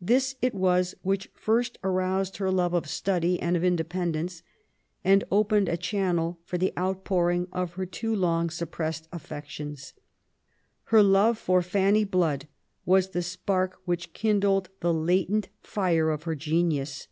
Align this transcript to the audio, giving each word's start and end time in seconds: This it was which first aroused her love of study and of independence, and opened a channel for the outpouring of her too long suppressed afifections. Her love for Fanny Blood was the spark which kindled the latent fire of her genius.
This 0.00 0.34
it 0.42 0.52
was 0.52 0.96
which 1.02 1.30
first 1.32 1.78
aroused 1.84 2.38
her 2.38 2.50
love 2.50 2.74
of 2.74 2.88
study 2.88 3.40
and 3.40 3.56
of 3.56 3.62
independence, 3.62 4.42
and 5.04 5.22
opened 5.30 5.68
a 5.68 5.76
channel 5.76 6.40
for 6.44 6.58
the 6.58 6.72
outpouring 6.76 7.46
of 7.52 7.74
her 7.74 7.86
too 7.86 8.12
long 8.12 8.50
suppressed 8.50 9.08
afifections. 9.12 9.92
Her 10.86 11.04
love 11.04 11.38
for 11.38 11.62
Fanny 11.62 12.02
Blood 12.02 12.48
was 12.84 13.10
the 13.10 13.22
spark 13.22 13.78
which 13.84 14.12
kindled 14.12 14.70
the 14.80 14.92
latent 14.92 15.48
fire 15.62 16.10
of 16.10 16.24
her 16.24 16.34
genius. 16.34 17.06